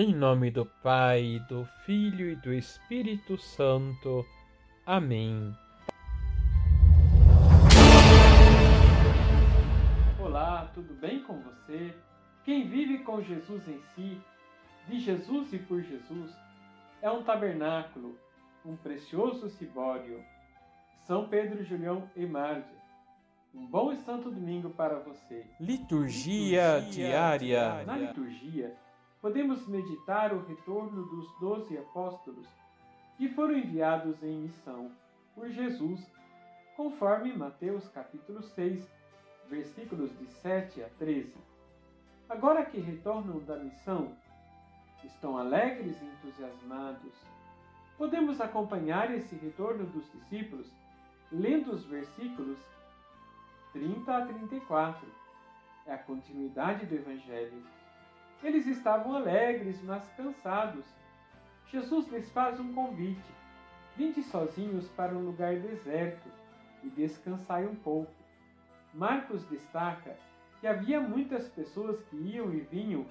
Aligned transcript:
Em 0.00 0.14
nome 0.14 0.48
do 0.48 0.64
Pai, 0.64 1.44
do 1.48 1.64
Filho 1.84 2.30
e 2.30 2.36
do 2.36 2.54
Espírito 2.54 3.36
Santo. 3.36 4.24
Amém. 4.86 5.52
Olá, 10.20 10.70
tudo 10.72 10.94
bem 10.94 11.24
com 11.24 11.40
você? 11.40 11.92
Quem 12.44 12.68
vive 12.68 12.98
com 12.98 13.20
Jesus 13.20 13.66
em 13.66 13.80
si, 13.96 14.20
de 14.86 15.00
Jesus 15.00 15.52
e 15.52 15.58
por 15.58 15.82
Jesus, 15.82 16.30
é 17.02 17.10
um 17.10 17.24
tabernáculo, 17.24 18.16
um 18.64 18.76
precioso 18.76 19.50
cibório. 19.50 20.22
São 21.08 21.28
Pedro 21.28 21.64
Julião 21.64 22.08
e 22.14 22.24
Márdia. 22.24 22.78
Um 23.52 23.66
bom 23.66 23.90
e 23.92 23.96
santo 23.96 24.30
domingo 24.30 24.70
para 24.70 25.00
você. 25.00 25.44
Liturgia, 25.58 26.76
liturgia 26.76 27.08
diária. 27.08 27.38
diária. 27.40 27.84
Na 27.84 27.96
liturgia, 27.96 28.76
podemos 29.20 29.66
meditar 29.66 30.32
o 30.32 30.44
retorno 30.44 31.04
dos 31.04 31.40
doze 31.40 31.76
apóstolos 31.76 32.46
que 33.16 33.28
foram 33.28 33.56
enviados 33.56 34.22
em 34.22 34.42
missão 34.42 34.92
por 35.34 35.48
Jesus, 35.50 36.00
conforme 36.76 37.36
Mateus 37.36 37.88
capítulo 37.88 38.42
6, 38.42 38.88
versículos 39.48 40.16
de 40.18 40.26
7 40.26 40.82
a 40.82 40.88
13. 40.98 41.34
Agora 42.28 42.64
que 42.64 42.78
retornam 42.78 43.40
da 43.40 43.56
missão, 43.56 44.12
estão 45.04 45.38
alegres 45.38 45.96
e 46.00 46.04
entusiasmados. 46.04 47.12
Podemos 47.96 48.40
acompanhar 48.40 49.12
esse 49.12 49.34
retorno 49.34 49.84
dos 49.86 50.04
discípulos 50.12 50.66
lendo 51.32 51.72
os 51.72 51.84
versículos 51.84 52.58
30 53.72 54.16
a 54.16 54.26
34. 54.26 55.06
É 55.86 55.94
a 55.94 55.98
continuidade 55.98 56.86
do 56.86 56.94
Evangelho. 56.94 57.62
Eles 58.42 58.66
estavam 58.66 59.14
alegres, 59.16 59.82
mas 59.82 60.06
cansados. 60.16 60.84
Jesus 61.66 62.08
lhes 62.08 62.30
faz 62.30 62.58
um 62.60 62.72
convite: 62.72 63.30
vinde 63.96 64.22
sozinhos 64.22 64.88
para 64.90 65.14
um 65.14 65.24
lugar 65.24 65.56
deserto 65.56 66.28
e 66.82 66.88
descansai 66.88 67.66
um 67.66 67.74
pouco. 67.74 68.12
Marcos 68.94 69.44
destaca 69.48 70.16
que 70.60 70.66
havia 70.66 71.00
muitas 71.00 71.48
pessoas 71.48 72.00
que 72.04 72.16
iam 72.16 72.52
e 72.52 72.60
vinham 72.60 73.06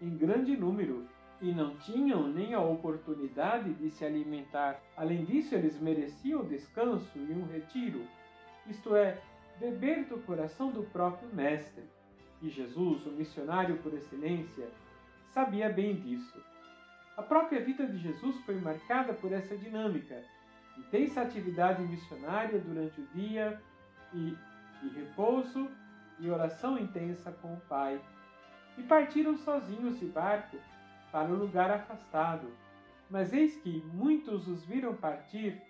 em 0.00 0.16
grande 0.16 0.56
número 0.56 1.06
e 1.40 1.52
não 1.52 1.76
tinham 1.76 2.28
nem 2.28 2.52
a 2.52 2.60
oportunidade 2.60 3.72
de 3.74 3.90
se 3.90 4.04
alimentar. 4.04 4.80
Além 4.96 5.24
disso, 5.24 5.54
eles 5.54 5.80
mereciam 5.80 6.44
descanso 6.44 7.18
e 7.18 7.32
um 7.32 7.46
retiro, 7.46 8.02
isto 8.66 8.94
é, 8.94 9.18
beber 9.58 10.04
do 10.04 10.18
coração 10.18 10.70
do 10.70 10.82
próprio 10.84 11.28
Mestre. 11.34 11.84
E 12.42 12.48
Jesus, 12.48 13.06
o 13.06 13.12
missionário 13.12 13.76
por 13.78 13.92
excelência, 13.92 14.68
sabia 15.32 15.68
bem 15.68 15.96
disso. 15.96 16.42
A 17.16 17.22
própria 17.22 17.62
vida 17.62 17.86
de 17.86 17.98
Jesus 17.98 18.36
foi 18.46 18.54
marcada 18.60 19.12
por 19.12 19.32
essa 19.32 19.56
dinâmica, 19.56 20.24
intensa 20.78 21.20
atividade 21.20 21.82
missionária 21.82 22.58
durante 22.58 23.00
o 23.00 23.06
dia 23.08 23.60
e, 24.14 24.34
e 24.82 24.88
repouso 24.88 25.68
e 26.18 26.30
oração 26.30 26.78
intensa 26.78 27.30
com 27.32 27.54
o 27.54 27.60
Pai. 27.68 28.00
E 28.78 28.82
partiram 28.84 29.36
sozinhos 29.36 29.98
de 29.98 30.06
barco 30.06 30.56
para 31.12 31.28
um 31.28 31.34
lugar 31.34 31.70
afastado. 31.70 32.50
Mas 33.10 33.32
eis 33.32 33.56
que 33.56 33.82
muitos 33.92 34.46
os 34.46 34.64
viram 34.64 34.94
partir 34.94 35.60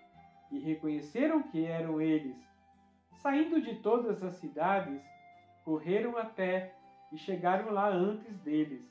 e 0.53 0.59
reconheceram 0.59 1.43
que 1.43 1.65
eram 1.65 2.01
eles. 2.01 2.37
Saindo 3.23 3.61
de 3.61 3.77
todas 3.77 4.23
as 4.23 4.37
cidades, 4.37 5.03
correram 5.64 6.16
a 6.16 6.25
pé 6.25 6.75
e 7.12 7.19
chegaram 7.19 7.72
lá 7.72 7.89
antes 7.89 8.36
deles. 8.39 8.83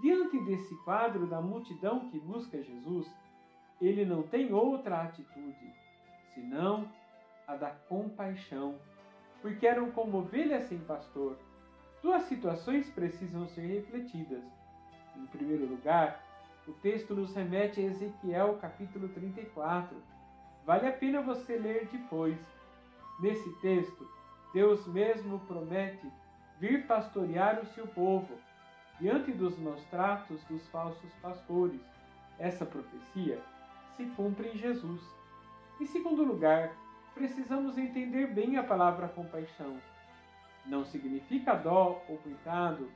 Diante 0.00 0.38
desse 0.44 0.74
quadro 0.84 1.26
da 1.26 1.40
multidão 1.40 2.08
que 2.10 2.18
busca 2.18 2.62
Jesus, 2.62 3.10
ele 3.80 4.04
não 4.04 4.22
tem 4.22 4.52
outra 4.52 5.02
atitude, 5.02 5.74
senão 6.34 6.88
a 7.46 7.56
da 7.56 7.70
compaixão, 7.70 8.76
porque 9.40 9.66
eram 9.66 9.90
como 9.90 10.18
ovelhas 10.18 10.64
sem 10.64 10.78
pastor. 10.78 11.36
Duas 12.02 12.22
situações 12.24 12.88
precisam 12.90 13.46
ser 13.48 13.66
refletidas. 13.66 14.42
Em 15.16 15.26
primeiro 15.26 15.66
lugar, 15.66 16.24
o 16.66 16.72
texto 16.74 17.14
nos 17.14 17.34
remete 17.34 17.80
a 17.80 17.84
Ezequiel 17.84 18.58
capítulo 18.60 19.08
34. 19.08 19.96
Vale 20.64 20.86
a 20.86 20.92
pena 20.92 21.20
você 21.20 21.56
ler 21.56 21.88
depois. 21.88 22.38
Nesse 23.20 23.52
texto, 23.60 24.08
Deus 24.52 24.86
mesmo 24.86 25.40
promete 25.40 26.06
vir 26.58 26.86
pastorear 26.86 27.58
o 27.60 27.66
seu 27.66 27.86
povo 27.86 28.38
diante 29.00 29.32
dos 29.32 29.58
maus 29.58 29.82
tratos 29.86 30.42
dos 30.44 30.66
falsos 30.68 31.10
pastores. 31.22 31.80
Essa 32.38 32.66
profecia 32.66 33.40
se 33.96 34.04
cumpre 34.16 34.48
em 34.48 34.56
Jesus. 34.56 35.00
Em 35.80 35.86
segundo 35.86 36.22
lugar, 36.22 36.72
precisamos 37.14 37.78
entender 37.78 38.26
bem 38.28 38.56
a 38.56 38.62
palavra 38.62 39.08
compaixão. 39.08 39.78
Não 40.66 40.84
significa 40.84 41.54
dó 41.54 42.02
ou 42.08 42.18
cuidado, 42.18 42.90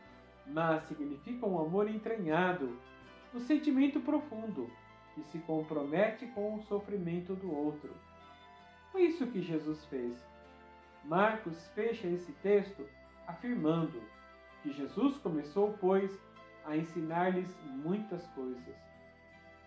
mas 0.47 0.85
significa 0.85 1.47
um 1.47 1.59
amor 1.59 1.89
entranhado, 1.89 2.79
um 3.35 3.41
sentimento 3.41 3.99
profundo 4.01 4.71
que 5.15 5.23
se 5.25 5.39
compromete 5.41 6.27
com 6.29 6.55
o 6.55 6.63
sofrimento 6.65 7.35
do 7.35 7.53
outro. 7.53 7.91
Foi 8.93 9.03
isso 9.03 9.27
que 9.27 9.43
Jesus 9.43 9.85
fez. 9.87 10.36
Marcos 11.07 11.69
fecha 11.69 12.09
esse 12.09 12.33
texto 12.43 12.85
afirmando 13.29 14.03
que 14.63 14.73
Jesus 14.73 15.17
começou, 15.19 15.77
pois, 15.81 16.11
a 16.65 16.77
ensinar-lhes 16.77 17.49
muitas 17.85 18.27
coisas. 18.29 18.75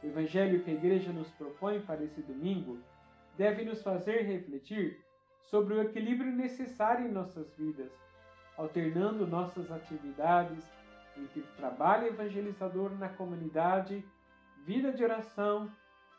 O 0.03 0.07
evangelho 0.07 0.61
que 0.63 0.69
a 0.69 0.73
igreja 0.73 1.13
nos 1.13 1.29
propõe 1.31 1.81
para 1.81 2.03
esse 2.03 2.21
domingo 2.21 2.77
deve 3.37 3.63
nos 3.63 3.81
fazer 3.81 4.23
refletir 4.23 4.99
sobre 5.43 5.73
o 5.73 5.81
equilíbrio 5.81 6.31
necessário 6.31 7.07
em 7.07 7.11
nossas 7.11 7.49
vidas, 7.55 7.91
alternando 8.57 9.25
nossas 9.25 9.71
atividades 9.71 10.63
entre 11.15 11.41
trabalho 11.55 12.07
evangelizador 12.07 12.91
na 12.97 13.07
comunidade, 13.07 14.05
vida 14.65 14.91
de 14.91 15.03
oração, 15.03 15.71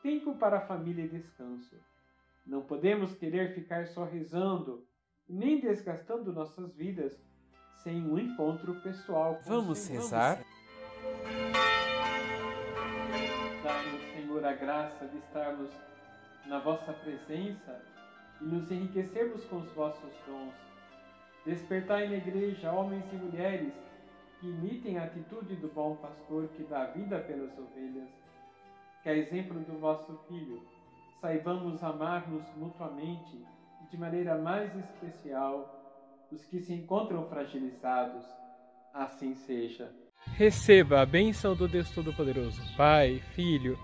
tempo 0.02 0.34
para 0.36 0.58
a 0.58 0.66
família 0.66 1.04
e 1.04 1.08
descanso. 1.08 1.76
Não 2.46 2.62
podemos 2.62 3.14
querer 3.14 3.54
ficar 3.54 3.86
só 3.86 4.04
rezando, 4.04 4.82
nem 5.30 5.60
desgastando 5.60 6.32
nossas 6.32 6.74
vidas 6.74 7.16
sem 7.76 8.02
um 8.02 8.18
encontro 8.18 8.74
pessoal 8.80 9.36
com 9.36 9.50
Vamos 9.50 9.88
o 9.88 9.92
rezar? 9.92 10.40
Dá-nos, 13.62 14.02
Senhor, 14.12 14.44
a 14.44 14.52
graça 14.52 15.06
de 15.06 15.18
estarmos 15.18 15.70
na 16.46 16.58
vossa 16.58 16.92
presença 16.92 17.80
e 18.40 18.44
nos 18.44 18.70
enriquecermos 18.70 19.44
com 19.44 19.58
os 19.58 19.70
vossos 19.72 20.12
dons. 20.26 20.54
Despertai 21.46 22.08
na 22.08 22.16
igreja 22.16 22.72
homens 22.72 23.04
e 23.12 23.16
mulheres 23.16 23.72
que 24.40 24.48
imitem 24.48 24.98
a 24.98 25.04
atitude 25.04 25.54
do 25.56 25.68
bom 25.68 25.94
pastor 25.96 26.48
que 26.48 26.64
dá 26.64 26.86
vida 26.86 27.20
pelas 27.20 27.56
ovelhas. 27.56 28.10
Que, 29.02 29.08
a 29.08 29.16
exemplo 29.16 29.60
do 29.60 29.78
vosso 29.78 30.18
Filho, 30.28 30.60
saibamos 31.20 31.82
amar-nos 31.82 32.44
mutuamente 32.56 33.46
de 33.90 33.98
maneira 33.98 34.38
mais 34.38 34.74
especial 34.76 35.76
os 36.30 36.44
que 36.46 36.60
se 36.60 36.72
encontram 36.72 37.28
fragilizados. 37.28 38.24
Assim 38.94 39.34
seja. 39.34 39.92
Receba 40.36 41.00
a 41.00 41.06
bênção 41.06 41.54
do 41.54 41.68
Deus 41.68 41.90
Todo-Poderoso, 41.90 42.60
Pai, 42.76 43.20
Filho 43.34 43.78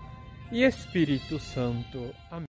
e 0.51 0.63
Espírito 0.63 1.39
Santo. 1.39 2.13
Amém. 2.29 2.46